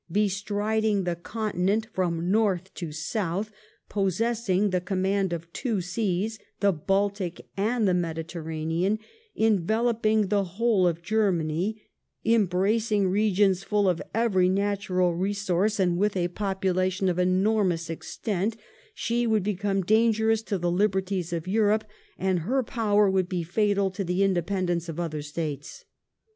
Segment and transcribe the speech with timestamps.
[0.11, 3.51] Bestriding the continent from north to south,
[3.87, 8.97] possessing the eommand of two seas, the Baltic and the Mediterranean,
[9.37, 11.83] enyeloping the whole of Germany,
[12.25, 18.57] embracing regions full of eyery natural re* source, and with a population of enormous extent,
[18.95, 21.83] she would become dangerous to the liberties of Europe,
[22.17, 25.85] and her power would be fatal to the independence of other states.